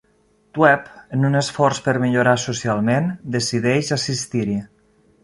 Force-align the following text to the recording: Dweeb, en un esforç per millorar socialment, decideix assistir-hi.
Dweeb, 0.57 0.85
en 1.17 1.27
un 1.27 1.39
esforç 1.41 1.81
per 1.87 1.93
millorar 2.05 2.33
socialment, 2.45 3.11
decideix 3.37 3.93
assistir-hi. 3.97 4.57